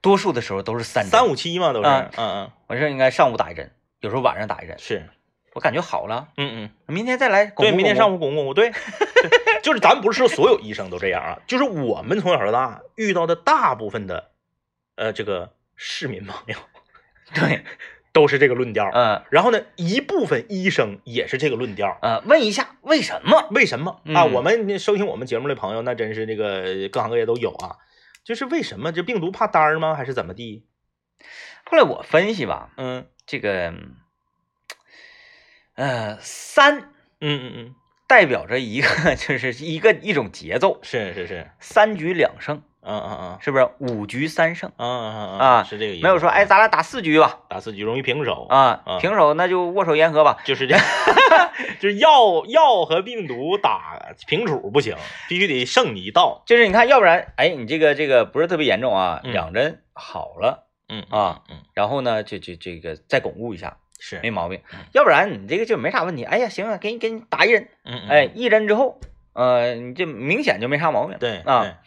[0.00, 1.10] 多数的时候都是三针。
[1.10, 5.10] 三五七嘛都是，啊嗯嗯，完事儿应该上午打一针，有时候晚上打一针，是，
[5.56, 6.94] 我感觉好了，嗯嗯。
[6.94, 14.30] 明天再来对，明天上午午巩固，对，对就是咱不是说所有医生都这样啊，就是我们从小到大遇到的大部分的，
[14.96, 16.58] 呃，这个市民朋友
[17.34, 17.64] 对，
[18.12, 18.90] 都是这个论调。
[18.92, 21.98] 嗯然后呢，一部分医生也是这个论调。
[22.02, 23.48] 呃，问一下为什么？
[23.50, 24.24] 为什么啊？
[24.24, 27.76] 嗯我们收听我们节目的朋友，那真是这个各行各业都有啊。
[28.24, 29.94] 就是为什么这病毒怕单儿吗？
[29.94, 30.66] 还是怎么地？
[31.64, 33.72] 后来我分析吧，嗯这个，
[35.76, 36.78] 呃，三
[37.20, 37.74] 嗯嗯嗯，
[38.08, 43.68] 代表着一个 就是一个一种节奏，是是是，三局两胜，嗯嗯嗯是不是？
[43.78, 46.02] 五局三胜，嗯嗯嗯啊是这个意思。
[46.02, 50.38] 没有说哎，咱俩打四局吧，打四局容易平手，啊啊，平手那就握手言和吧。
[50.44, 50.82] 就是这样，
[51.78, 54.96] 就是药药和病毒打平处不行，
[55.28, 56.42] 必须得胜你一道。
[56.46, 64.78] 就是你看，要不然哎，你这个这个不是特别严重啊，嗯两针好了，嗯啊，嗯，然后呢，就就这个再巩固一下，是没毛病嗯。
[64.92, 66.24] 要不然你这个就没啥问题。
[66.24, 69.00] 哎呀，行啊，给你给你打一针，嗯嗯哎，一针之后，
[69.32, 71.16] 呃，你这明显就没啥毛病。
[71.18, 71.78] 对啊，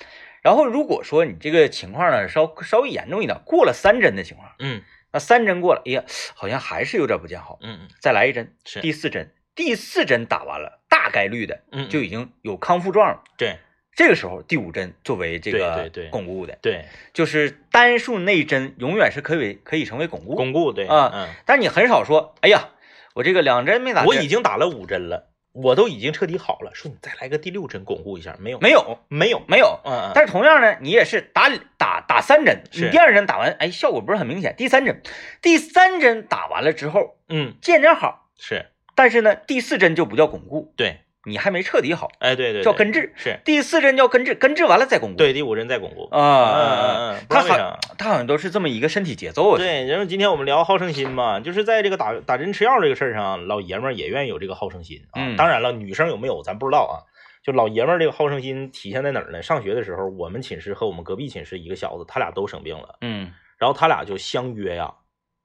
[0.41, 6.03] 然后如果说你这个情况呢稍稍微严重一点，过了三针的情况，嗯那三针过了，哎呀，
[6.35, 13.23] 好像还是有点不见好，嗯嗯再来一针，是第四针，第四针打完了，大概率的嗯就已经有康复状了。
[13.37, 13.57] 对
[13.95, 22.69] 这个时候第五针作为这个巩固的，对就是单数内针永远是可以可以成为巩固，巩固对啊嗯，但你很少说，哎呀，
[23.13, 29.79] 我这个两针没打我已经打了五针了，我都已经彻底好了，说你再来个第六针巩固一下，没有没有没有，没有。
[29.83, 34.55] 嗯嗯，但是同样呢，你也是打打打三针，你第二针打完，哎，效果不是很明显。
[34.57, 35.01] 第三针，
[35.41, 43.13] 第三针打完了之后嗯见着好，是但是呢，第四针就不叫巩固，对，你还没彻底好，哎对对，对叫根治。
[43.15, 45.17] 是第四针叫根治，根治完了再巩固。
[45.17, 47.79] 对第五针再巩固啊，嗯啊嗯啊嗯，他好。
[47.97, 49.57] 他好像都是这么一个身体节奏啊。
[49.57, 55.15] 对，然后今天我们聊好胜心嘛，就是在这个打打针吃药这个事儿上，老爷们儿也愿意有这个好胜心啊。
[55.15, 56.95] 嗯当然了，女生有没有咱不知道啊。
[57.43, 59.41] 就老爷们儿这个好胜心体现在哪儿呢？
[59.41, 64.93] 上学的时候，我们寝室和我们隔壁寝室一个小子，他俩都生病了，嗯然后他俩就相约呀，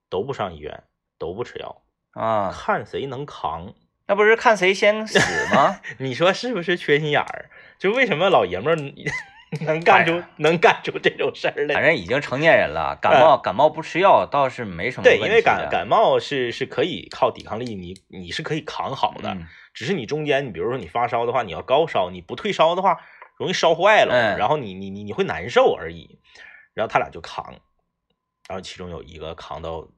[0.08, 0.84] 都不上医院，
[1.18, 1.82] 都不吃药，
[2.12, 3.74] 啊，看谁能扛。
[4.06, 5.18] 那不是看谁先死
[5.54, 5.80] 吗？
[5.98, 7.50] 你说是不是缺心眼儿？
[7.78, 8.76] 就为什么老爷们儿
[9.64, 11.82] 能干出能干出这种事儿来反？
[11.84, 19.30] 正已经成年人了，感冒感冒不吃药倒是没什么对，问题因为感感冒是是可以靠抵抗力，你你是可以扛好的。
[19.30, 22.96] 嗯只是你中间，你比如说你发烧的话，你要高烧，你不退烧的话，
[23.36, 26.20] 容易烧坏了，嗯然后你你你你会难受而已。
[26.74, 27.44] 然后他俩就扛，
[28.48, 29.88] 然后其中有一个扛到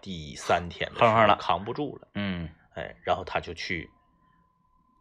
[0.00, 3.90] 第三天的时候哼哼了扛不住了，嗯哎，然后他就去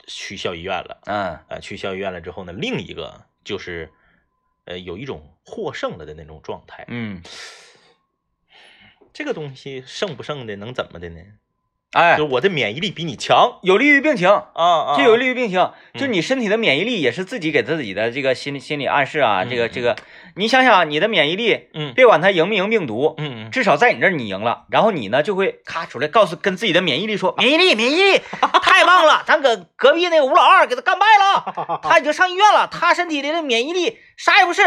[0.07, 1.01] 去校医院了。
[1.05, 3.91] 嗯呃，去校医院了之后呢，另一个就是
[4.65, 6.85] 呃有一种获胜了的那种状态。
[6.87, 7.21] 嗯，
[9.13, 11.21] 这个东西胜不胜的能怎么的呢？
[11.91, 14.29] 哎就，我的免疫力比你强有利于病情。
[14.29, 14.95] 啊啊！
[14.95, 19.95] 这有利于病情，就嗯你身体的免疫力也是自己给自己的这个心理心理暗示啊，这个嗯这个，
[20.35, 21.93] 你想想你的免疫力，嗯。
[21.95, 23.51] 别管它赢没赢病毒，嗯嗯。
[23.51, 28.21] 至少在你这儿你赢了，然后你呢就会咔出来告诉跟自己的免疫力说，免疫力免疫力
[28.61, 34.61] 太棒了，咱搁隔壁那个吴老二给他干败了， 他已经上医院了，他身体里的免疫力啥也不是，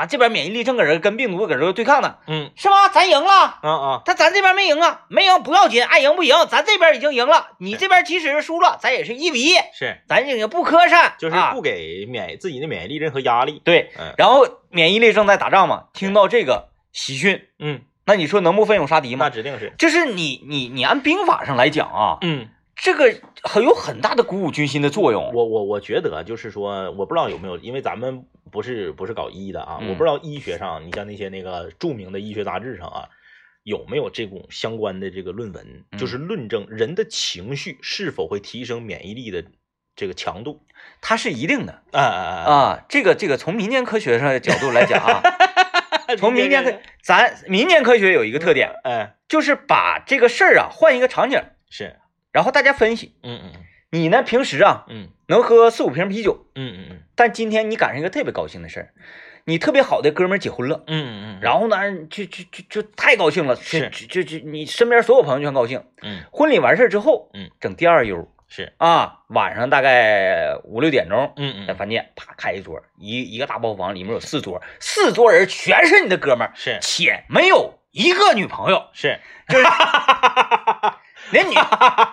[0.00, 2.88] 完这边免疫力正搁这跟病毒搁这对抗呢，嗯是吧？
[2.88, 3.30] 咱赢了。
[3.32, 7.48] 啊啊但咱这边没赢啊，没赢不要紧，爱赢不赢，咱这边已经赢了。
[7.58, 13.60] 你这边即使是输了，咱也是一比一，是，咱这个不磕碜，就是啊不给免自己的免疫力任何压力。
[13.64, 13.90] 对。
[13.98, 19.30] 嗯然后免疫力正在打仗嘛，听到这个喜讯，嗯，那你说能不奋勇杀敌吗那吗？
[19.30, 19.72] 指定是。
[19.78, 25.32] 就是你你你按兵法上来讲啊，嗯，这个很有很大的鼓舞军心的作用。
[25.34, 33.08] 我我我觉得就是说，我不知道有没有，因为咱们不是不是搞医的啊，嗯我不知道医学上，你像那些那个著名的医学杂志上啊，
[33.62, 39.44] 有没有这种相关的这个论文，嗯就是论证人的情绪是否会提升免疫力的
[39.94, 40.66] 这个强度。
[41.02, 45.22] 它是一定的啊啊啊，这个这个从民间科学上的角度来讲啊，
[46.08, 46.16] 啊！
[46.16, 51.96] 从民间科，咱民间科学有一个特点，哎，就是把这个事儿啊换一个场景，是，
[52.32, 53.14] 然后大家分析。
[53.22, 53.59] 嗯嗯
[53.90, 58.94] 你呢平时啊嗯能喝四五瓶啤酒，嗯嗯嗯但今天你赶上一个特别高兴的事儿，
[59.44, 60.82] 你特别好的哥们儿结婚了。
[60.86, 61.76] 嗯嗯嗯，然后呢，
[62.08, 65.84] 就就就就太高兴了，是就就就你身边所有朋友全高兴。
[66.02, 79.64] 嗯婚礼完事儿之后，嗯，整第二悠是，啊，晚上大概五六点钟，嗯嗯在饭店啪开一桌，一一个大包房，里面有四桌，四桌人全是你的哥们儿，是且没有一个女朋友，是，就是
[81.30, 81.54] 连你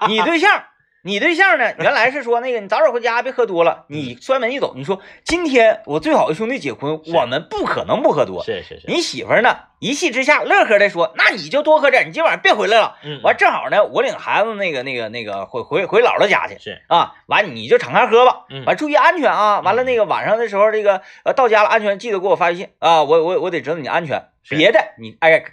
[0.08, 0.64] 你对象。
[1.08, 1.74] 你对象呢？
[1.80, 3.86] 原来是说那个，你早点回家，别喝多了。
[3.88, 8.44] 你摔门一走，你说今天我最好的兄弟结婚，我们不可能不喝多。
[8.44, 9.58] 是是是，你媳妇儿呢？
[9.80, 12.98] 一气之下乐呵的说：“那你就多喝点，你今晚上别回来了。
[13.04, 17.14] 嗯，完正好呢，我领孩子那个那个那个回回回姥姥家去是，啊。
[17.28, 19.62] 完你就敞开喝吧，嗯完注意安全啊。
[19.62, 23.04] 完了嗯那个晚上的时候，这个呃到家了安全记得给我发微信啊。
[23.04, 25.46] 我我我得知道你安全，别的你哎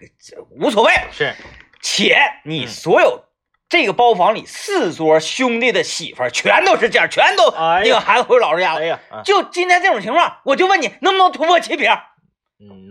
[0.59, 0.90] 无所谓。
[1.12, 1.35] 是，
[1.83, 3.25] 且你嗯所有
[3.68, 8.81] 这个包房里四桌兄弟的媳妇儿全都是这样，全都哎呀领孩子回姥姥家了。
[8.81, 11.90] 哎呀，啊就今天这种情况，我就问你能不能突破七瓶？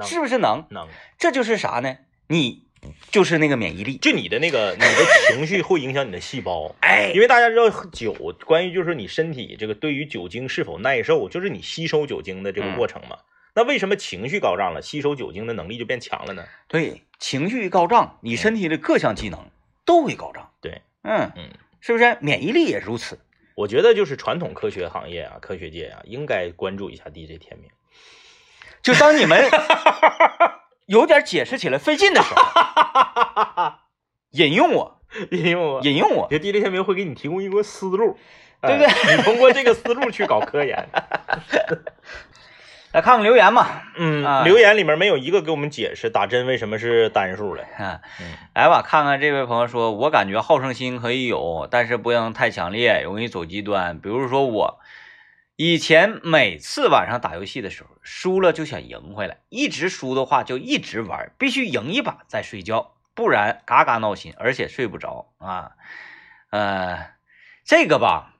[0.06, 0.66] 是不是能？
[0.72, 0.88] 能。
[1.18, 1.96] 这就是啥呢？
[2.28, 2.64] 你
[3.12, 3.98] 就是那个免疫力。
[3.98, 8.14] 就你的那个，你的情绪会影响你的细胞， 哎因为大家知道酒，
[8.46, 13.18] 关于就是你身体这个对于酒精是否耐受，就是你吸收酒精的这个嗯过程嘛。
[13.56, 16.44] 那为什么情绪高涨了，吸收酒精的能力就变强了呢？
[16.68, 19.40] 对，情绪高涨，你身体的各项机能
[19.86, 20.52] 都会高涨。
[20.62, 21.50] 对，嗯，嗯，
[21.82, 22.18] 是不是？
[22.22, 23.20] 免疫力也如此。
[23.56, 27.70] 我觉得就是传统科学行业啊，科学界啊，应该关注一下 DJ 天明。
[28.82, 29.50] 就当你们
[30.88, 33.74] 有点解释起来费劲的时候，
[34.32, 35.00] 引用我，
[35.32, 36.28] 引用我引用我。
[36.30, 38.18] 觉得 DJ 天明会给你提供一个思路，
[38.62, 39.16] 对不对哎？
[39.16, 40.90] 你通过这个思路去搞科研。
[42.94, 43.92] 来看看留言吧。
[43.96, 47.64] 嗯，啊留言里面没有一个给我们解释打针为什么是单数的。
[47.78, 54.00] 啊 嗯，来吧，看看这位朋友说，我感觉好胜心可以有，但是不能太强烈，容易走极端。
[54.00, 54.80] 比如说我
[55.56, 65.72] 以前每次晚上打游戏的时候，输了就想赢回来，一直输的话就一直玩，必须赢一把再睡觉，不然嘎嘎闹心，而且睡不着啊。
[66.52, 67.08] 呃，
[67.66, 68.33] 这个吧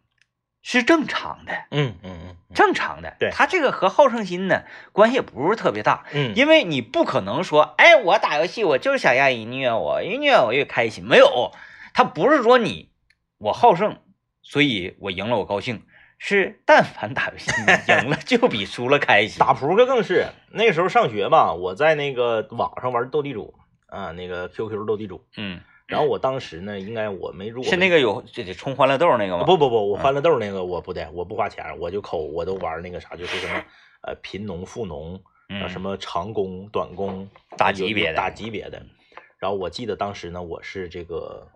[0.64, 3.16] 是正常的，嗯嗯嗯正常的。
[3.20, 11.04] 对他这个和好胜心呢关系也不是特别大，嗯，因为你不可能说，哎，我打游戏我就是想让人虐我，越虐我越开心。
[11.04, 11.52] 没有，
[11.94, 12.90] 他不是说你
[13.38, 13.98] 我好胜，
[14.42, 15.84] 所以我赢了我高兴，
[16.18, 19.40] 是但凡打游戏你 赢了就比输了开心。
[19.40, 23.54] 打扑克更是，那个时候上学吧，我在那个网上玩斗地主
[23.88, 25.26] 啊，那个 QQ 斗地主。
[25.36, 29.44] 嗯，然后我当时呢，应该我没入是那个有这得充欢乐豆那个吗？
[29.44, 33.64] 不不不，我欢乐豆那个我不得，我不花钱，我就抠，我都玩那个啥，就是什么
[34.02, 38.82] 呃贫农富农，啊嗯，什么长工短工，大级别的大级别的。
[39.38, 41.50] 然后我记得当时呢，我是这个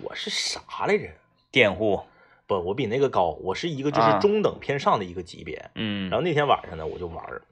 [0.00, 1.08] 我是啥来着？
[1.50, 2.00] 佃户，
[2.46, 5.70] 不，我比那个高，我是一个就是啊中等偏上的一个级别。
[5.74, 7.42] 嗯然后那天晚上呢，我就玩儿，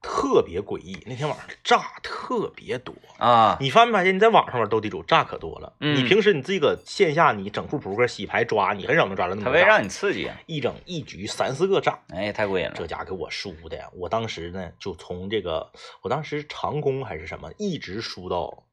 [0.00, 0.98] 特别诡异。
[1.06, 4.14] 那天晚上炸特别多，啊，你发没发现？
[4.14, 5.72] 你在网上玩斗地主炸可多了。
[5.80, 9.52] 嗯你平时你自己搁线下你整副扑克、洗牌、抓，你很少能抓着那么多。
[9.52, 13.88] 他为让你刺激啊，一整一局三四个炸，哎，太过瘾了这家给我输的呀！
[13.94, 15.70] 我当时呢，就从这个，
[16.02, 18.64] 我当时长工还是什么，一直输到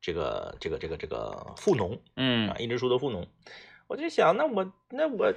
[0.00, 3.26] 这个这个这个这个富农嗯啊，一直输到富农。
[3.88, 5.32] 我就想，那我那我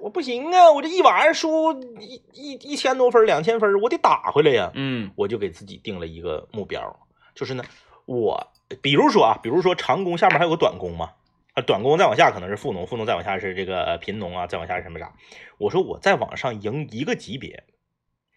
[0.00, 4.70] 我不行啊，我这一晚上输一一一千多分、两千分，我得打回来呀。
[4.74, 6.98] 嗯我就给自己定了一个目标，
[7.34, 7.64] 就是呢，
[8.06, 11.10] 我比如说啊，比如说长工下面还有个短工嘛，
[11.54, 15.12] 啊，短工再往下可能是富农，富农再往下是这个呃贫农啊，再往下是什么啥？
[15.58, 17.64] 我说我再往上赢一个级别，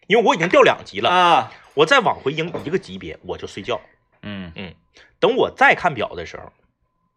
[0.06, 3.80] 因为我已经掉两级了，啊，我再往回赢一个级别，我就睡觉。
[4.22, 4.74] 嗯嗯
[5.18, 6.52] 等我再看表的时候，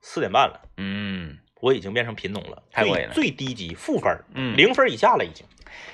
[0.02, 3.14] 四点半了，嗯我已经变成贫农了，太过瘾了。
[3.14, 5.46] 最最低级负分，嗯，零分以下了已经。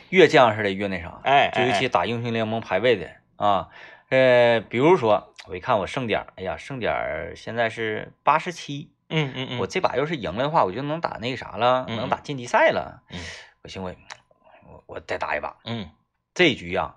[0.10, 1.80] 越这样似的越那啥，哎，就尤哎。
[1.80, 3.70] 其打英雄联盟排位的啊，
[4.10, 13.02] 呃，比如说我一看我剩点儿，哎呀，剩点儿现在是八十七，嗯嗯嗯，我这把要是赢了的话，我就能打那个啥了，嗯能打晋级赛了。
[13.10, 13.20] 嗯。
[13.64, 13.96] 我寻思
[14.68, 15.90] 我我再打一把，嗯。
[16.36, 16.96] 这局呀、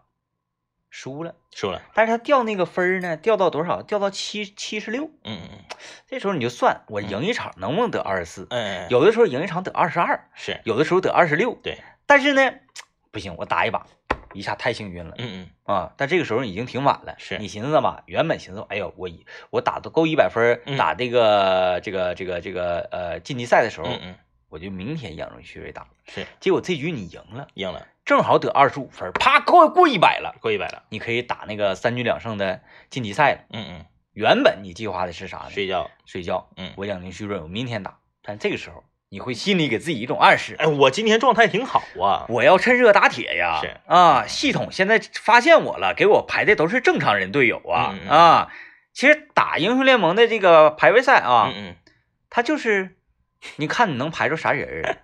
[0.99, 3.83] 输了，输了，但是他掉那个分儿呢，掉到多少？
[3.83, 5.05] 掉到七七十六。
[5.25, 5.59] 嗯嗯
[6.07, 8.47] 这时候你就算我赢一场能不能得二十四？
[8.49, 11.53] 嗯，哎有的时候赢一场得二十二，是有的时候得二十六。
[11.63, 12.51] 对，但是呢，
[13.11, 13.87] 不行，我打一把，
[14.33, 15.15] 一下太幸运了。
[15.19, 17.15] 嗯嗯啊，但这个时候已经挺晚了。
[17.19, 23.91] 是你寻思吧，原本寻思，哎呦，我一我打的够一百分打这个这个这个这个呃晋级赛的时候，
[24.49, 25.87] 我就明天养成旭瑞打。
[26.07, 30.85] 是结果这局你赢了，赢了，正好得二十五分，啪过过一百了，过一百了。
[30.91, 33.41] 你可以打那个三局两胜的晋级赛了。
[33.53, 35.51] 嗯嗯，原本你计划的是啥呢？
[35.51, 35.91] 睡觉。
[36.07, 36.49] 睡觉。
[36.57, 37.99] 嗯我养精蓄锐，我明天打。
[38.23, 42.27] 但这个时候你会心里给自己一种暗示，哎，我今天状态挺好啊。
[42.29, 43.61] 我要趁热打铁呀！
[43.61, 48.53] 是啊，系统现在发现我了，给我排的都是正常人队友啊、嗯嗯啊！
[48.93, 51.75] 其实打英雄联盟的这个排位赛啊，嗯
[52.31, 52.97] 它就是
[53.57, 54.99] 你看你能排出啥人儿，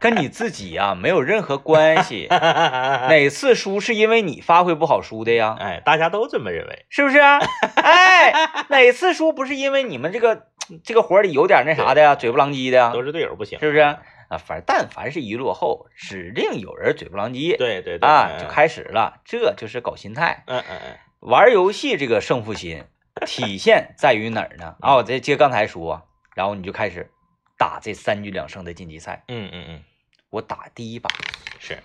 [0.00, 2.26] 跟你自己呀、没有任何关系。
[2.30, 3.08] 嗯。
[3.08, 5.56] 哪次输是因为你发挥不好输的呀？
[5.58, 6.86] 哎，大家都这么认为。
[6.88, 7.38] 是不是啊？
[7.76, 8.32] 哎，
[8.68, 10.46] 哪次输不是因为你们这个
[10.84, 12.92] 这个活里有点那啥的呀，嘴不狼藉的呀？
[12.92, 13.80] 都是队友不行，是不是？
[13.80, 17.56] 啊，反正但凡是一落后，指定有人嘴不狼藉。
[17.56, 18.46] 对对对啊，就。
[18.46, 20.44] 开始了，这就是搞心态。
[20.46, 22.84] 嗯嗯嗯玩游戏这个胜负心
[23.26, 24.76] 体现在于哪儿呢？
[24.80, 26.02] 啊，我再接刚才说，
[26.36, 27.10] 然后你就开始
[27.56, 29.24] 打这三局两胜的晋级赛。
[29.26, 29.82] 嗯嗯嗯，
[30.30, 31.10] 我打第一把
[31.58, 31.78] 是。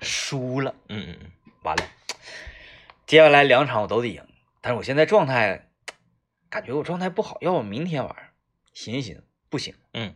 [0.00, 1.30] 输了，嗯嗯嗯，
[1.62, 1.82] 完了，
[3.06, 4.24] 接下来两场我都得赢。
[4.60, 5.68] 但是我现在状态，
[6.48, 8.14] 感觉我状态不好，要不明天玩？
[8.72, 10.14] 寻思寻思，不行，嗯，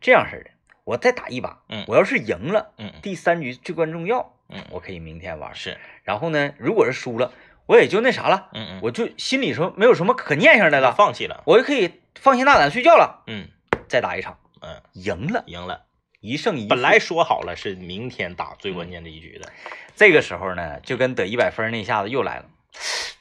[0.00, 0.50] 这样式的，
[0.82, 5.54] 我再打一把，嗯我要是赢了，嗯第三局至关重要，嗯我可以明天玩。
[5.54, 5.78] 是。
[6.02, 7.32] 然后呢，如果是输了，
[7.66, 11.44] 我也就那啥了，嗯嗯，我就心里说没有什么可念想的了，放弃了。
[11.46, 13.22] 我就可以放心大胆睡觉了。
[13.28, 13.48] 嗯
[13.88, 15.85] 再打一场，嗯，赢了，赢了。
[16.20, 16.68] 一胜一负。
[16.68, 19.50] 本来说好了是明天打最关键的一局的。
[19.94, 22.44] 这个时候呢，就跟得一百分那一下子又来了。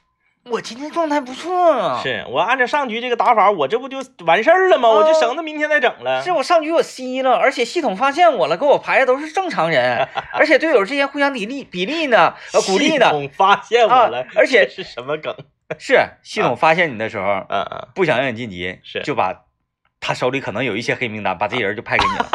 [0.51, 4.89] 我今天状态不错啊，是我按照上局这个打法，我这不就完事儿了吗？
[4.89, 6.21] 我就省得明天再整了。
[6.21, 15.35] 是我上局我吸了，而且系统发现我了，给我排的都是正常人， 而且队友之间互相砥砺比例呢，呃，鼓励呢，系统发现我了啊，而且是什么梗？
[15.79, 19.44] 是系统发现你的时候， 嗯嗯，不想让你晋级，是就把
[20.05, 22.29] 他手里可能有一些黑名单，把这人就派给你了。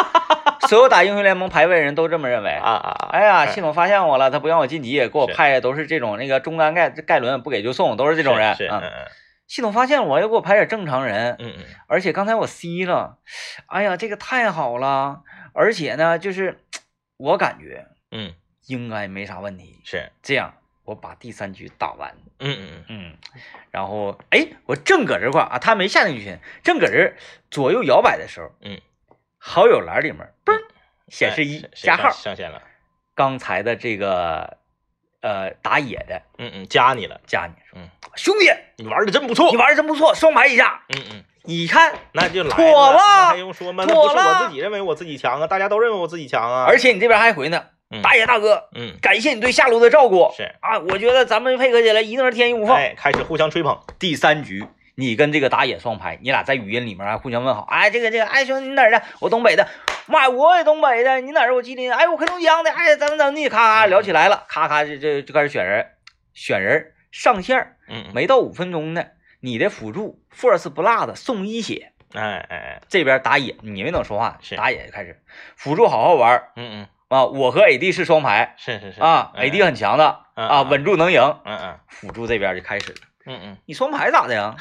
[0.68, 2.50] 所有打英雄联盟排位的人都这么认为。
[2.50, 3.08] 啊啊啊！
[3.12, 8.56] 哎呀，系统发现我了，他不让我晋级，给我派的都是这种那个中单盖盖伦不给就送，都是这种人。
[8.56, 8.68] 是，
[9.46, 13.18] 系统发现我，又给我排点正常人，嗯嗯而且刚才我 C 了，
[13.66, 15.22] 哎呀，这个太好了，
[15.54, 16.58] 而且呢，就是
[17.18, 18.34] 我感觉嗯，
[18.66, 19.80] 应该没啥问题。
[19.84, 20.54] 是，这样，
[20.90, 23.16] 我把第三局打完，嗯嗯嗯，嗯，
[23.70, 27.16] 然后哎，我正搁这块儿啊，他没下进群，正搁这儿
[27.48, 28.80] 左右摇摆的时候，嗯，
[29.38, 30.60] 好友栏里面嘣儿
[31.08, 32.60] 显示一哎加号，上线了。
[33.14, 34.56] 刚才的这个
[35.20, 36.22] 呃打野的。
[36.38, 37.88] 嗯嗯，加你了，加你，嗯。
[38.16, 39.48] 兄弟，你玩的真不错。
[39.52, 39.56] 你。
[39.56, 43.84] 玩的真不错，双排一下，嗯嗯，你看，那就来妥了那还用说吗？
[43.86, 46.64] 那不是我自己认为我自己强啊，大家都认为我自己强啊。
[46.66, 48.02] 而且你这边还回呢，嗯。
[48.02, 52.76] 大爷大哥，嗯，感谢你对下路的照顾，是，啊，我觉得咱们配合起来一定是天衣无缝。
[52.76, 53.78] 哎，开始互相吹捧。
[53.98, 54.64] 第三局，
[54.94, 59.02] 你跟这个打野双排，你俩在语音里面还互相问好，哎，这个这个，哎，兄弟你哪儿的？
[59.20, 59.68] 我东北的，
[60.06, 61.54] 妈，我也东北的，你哪儿？
[61.54, 65.86] 我吉林，哎，我黑龙江的，哎，怎么怎么地，咔咔聊起来了，咔咔这这就开始选人，
[66.32, 69.04] 选人上线嗯，没到五分钟呢，
[69.40, 74.54] 你的辅助 Force Blood 送一血，哎哎哎，这边打野你没等说话，是。
[74.54, 75.20] 打野就开始。
[75.56, 84.54] 辅助好好玩嗯嗯，啊，我和 AD 是双排是是是啊哎，AD 很强的啊，稳住能赢，嗯嗯辅助这边就开始了，嗯嗯你双排咋的呀？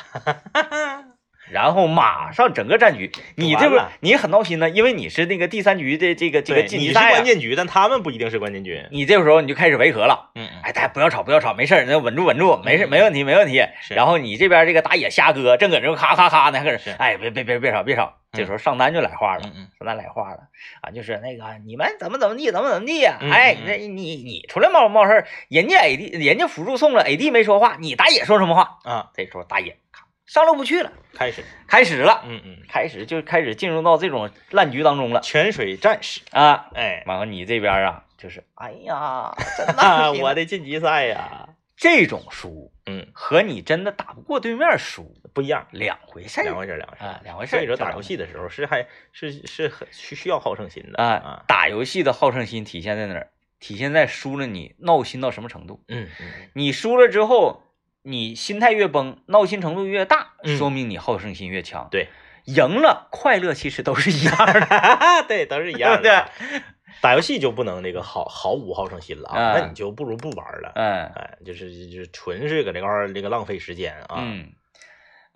[0.54, 1.12] 嗯，
[1.52, 8.84] 然后马上整个战局，你这不你很闹心呢，因为你是那个第三局的这个这个你是晋级赛啊，关键局，但他们不一定是关键局。
[8.90, 10.32] 你这个时候你就开始维和了。
[10.34, 13.64] 嗯嗯，哎，大家不要吵，不要吵，没事儿，那稳住，稳住，没事，嗯没问题，没问题。
[13.90, 18.16] 然后你这边这个打野瞎哥，正搁这咔咔咔呢，还搁是这，哎，别别别别吵，别吵。
[18.32, 20.48] 这时候上单就来话了，上单来话了
[20.82, 23.18] 啊，就是那个你们怎么怎么地，怎么怎么地呀？
[23.22, 28.78] 嗯哎，嗯那你你出来冒冒事儿，人家 AD 人家辅助送了，AD 没说话，你打野说什么话？
[28.84, 36.68] 啊，这时候打野咔上路不去了，开始，开始了，嗯嗯，开始就开始进入到这种烂局当中了泉水战士，啊。
[36.76, 47.60] 哎，完了，你这边啊，就是哎呀，真啊，的， 我的晋级赛呀，这种输嗯，和你真的打不过对面输不一样，两回事儿两回事儿，两回事儿啊，两回事儿。
[47.60, 53.30] 所以说打游戏的时候是还是是很需需要好胜心的啊啊，，打游戏的好胜心体现在哪儿？
[53.60, 55.84] 体现在输了你闹心到什么程度？
[55.90, 57.64] 嗯嗯你输了之后，
[58.04, 61.90] 你心态越崩，闹心程度越大，嗯说明你好胜心越强。
[61.92, 62.08] 对，
[62.46, 66.30] 赢了快乐其实都是一样的，嗯， 对，都是一样对的。
[67.02, 70.72] 打游戏就不能那个毫毫无好胜心了啊，嗯那你就不如不玩了。
[70.76, 74.16] 嗯哎，就是就是纯是搁这块儿这个浪费时间啊。
[74.20, 74.52] 嗯，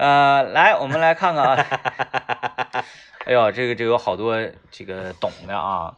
[0.04, 1.56] 呃，来，我们来看看啊。
[3.24, 4.38] 哎呦，这个这个有好多
[4.70, 5.96] 这个懂的啊。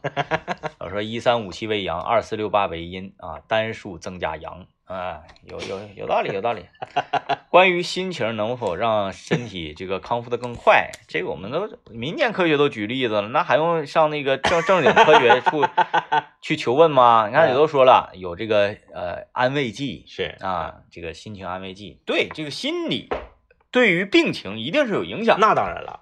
[0.78, 6.66] 我说一三五七为阳，二四六八为阴啊，单数增加阳啊，有有有道理，有道理。
[7.50, 15.64] 关于心情能否让身体这个康复的更快，这个我们都民间科学都举例子了，那还用上那个正正经科学处
[16.40, 17.26] 去求问吗？
[17.26, 23.08] 你看，也都说了，有这个呃安慰剂，是，啊，这个心情安慰剂，对这个心理
[23.76, 26.00] 对于病情一定是有影响，那当然了，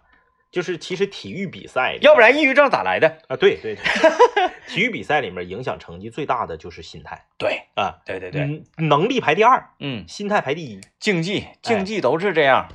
[0.53, 3.18] 就是其实体育比赛，要不然抑郁症咋来的？
[3.27, 3.85] 啊，对对对，
[4.68, 7.99] 体育比赛里面影响成绩最大的就是心态对啊。
[8.07, 10.81] 对对对，嗯，能力排第二，嗯，心态排第一。
[11.01, 12.68] 竞技竞技都是这样，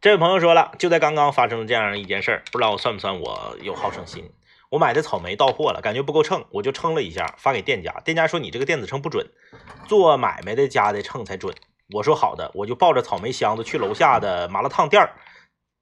[0.00, 4.30] 这位朋友说了，就在刚刚发生了这样一件事儿，不知道我算不算我有好胜心。
[4.68, 7.92] 我买的草莓到货了，感觉不够称，我就称了一下，发给店家。
[8.04, 9.26] 店家说你这个电子秤不准，
[9.88, 11.52] 做买卖的家的秤才准。
[11.92, 15.12] 我说好的，我就抱着草莓箱子去楼下的麻辣烫店儿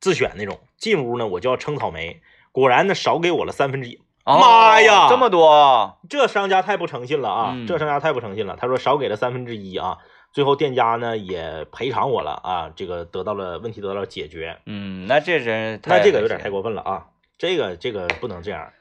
[0.00, 0.60] 自选那种。
[0.76, 2.20] 进屋呢，我就要称草莓，
[2.52, 4.00] 果然呢少给我了三分之一。
[4.24, 7.52] 哦妈呀这么多，这商家太不诚信了啊！
[7.54, 8.56] 嗯这商家太不诚信了。
[8.58, 9.98] 他说少给了三分之一啊，
[10.32, 14.58] 最后店家呢也赔偿我了啊，这个得到了问题得到了解决。
[14.64, 17.06] 嗯，那这人那这个有点太太过分了啊！
[17.36, 18.72] 这个这个不能这样。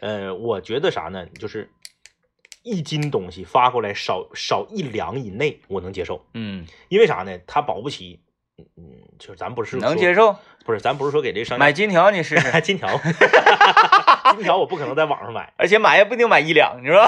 [0.00, 1.26] 呃，我觉得啥呢？
[1.26, 1.70] 就是
[2.62, 6.24] 一斤东西发过来少少一两以内，我能接受。
[6.34, 7.38] 嗯，因为啥呢？
[7.46, 8.20] 他保不齐，
[8.58, 8.84] 嗯嗯，
[9.18, 12.88] 就是咱不是说能接受，不是咱不是说给这商家买金条你试试，金条，
[14.34, 15.52] 金条我不可能在网上买。
[15.56, 17.06] 而且买也不一定买一两，你说？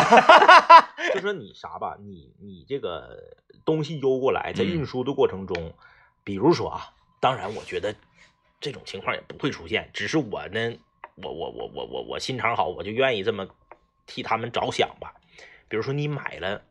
[1.15, 3.17] 就说你啥吧，你你这个
[3.65, 5.73] 东西邮过来，在嗯运输的过程中，
[6.25, 6.91] 比如说啊，
[7.21, 7.95] 当然我觉得
[8.61, 10.77] 这种情况也不会出现，只是我呢，
[11.17, 13.47] 我我我我我我心肠好，我就愿意这么
[14.07, 15.15] 替他们着想吧。
[15.69, 16.63] 比如说你买了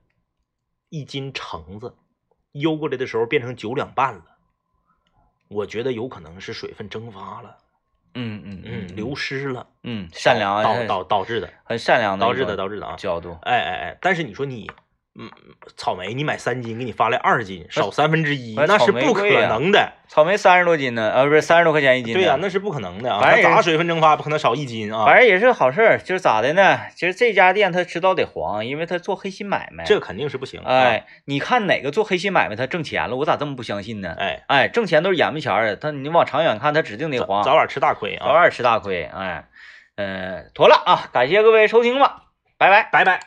[0.90, 1.96] 一斤橙子，
[2.52, 4.26] 邮过来的时候变成九两半了，
[5.48, 7.58] 我觉得有可能是水分蒸发了，
[8.14, 12.96] 嗯嗯嗯，流失了，嗯，善良啊，导导导致的，很善良的导致的导致的啊。
[12.96, 14.70] 角度，哎哎哎，但是你说你，
[15.16, 15.30] 嗯，
[15.78, 19.94] 草莓你买三斤，给你发来二斤，少三分之一，那那是不可能的。
[20.08, 22.16] 草莓三十多斤呢，呃，不是三十多块钱一斤。
[22.16, 23.22] 对呀、那是不可能的啊！
[23.22, 25.06] 反正咋水分蒸发不可能少一斤啊？
[25.06, 26.80] 反正也是个好事儿，就是咋的呢？
[26.96, 29.84] 其实这家店他迟早得黄，因为他做黑心买卖。
[29.84, 30.62] 这肯定是不行。
[30.62, 33.16] 啊，哎，你看哪个做黑心买卖他挣钱了？
[33.16, 34.16] 我咋这么不相信呢？
[34.18, 38.26] 哎，哎，挣钱都是眼巴前儿的，他你往长远看，他指定得黄，早晚吃大亏啊！
[38.26, 39.04] 早晚吃大亏。
[39.04, 39.46] 哎，
[39.96, 42.24] 呃，妥了啊，感谢各位收听吧，
[42.58, 42.90] 拜拜。
[42.92, 43.20] 拜拜。